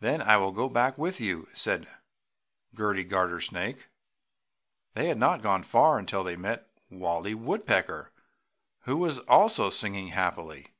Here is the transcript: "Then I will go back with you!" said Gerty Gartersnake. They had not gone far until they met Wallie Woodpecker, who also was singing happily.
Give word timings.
"Then 0.00 0.20
I 0.20 0.36
will 0.36 0.52
go 0.52 0.68
back 0.68 0.98
with 0.98 1.18
you!" 1.18 1.48
said 1.54 1.88
Gerty 2.74 3.04
Gartersnake. 3.08 3.88
They 4.92 5.08
had 5.08 5.16
not 5.16 5.40
gone 5.40 5.62
far 5.62 5.98
until 5.98 6.22
they 6.22 6.36
met 6.36 6.68
Wallie 6.90 7.32
Woodpecker, 7.34 8.12
who 8.80 9.08
also 9.22 9.64
was 9.64 9.78
singing 9.78 10.08
happily. 10.08 10.74